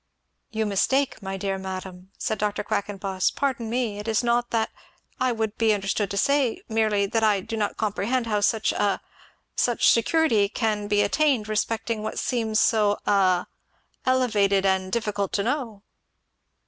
[0.49, 2.63] "You mistake, my dear madam," said Dr.
[2.63, 4.71] Quackenboss, "pardon me it is not that
[5.19, 8.99] I would be understood to say, merely, that I do not comprehend how such a
[9.55, 13.45] such security can be attained respecting what seems so a
[14.03, 15.83] elevated and difficult to know."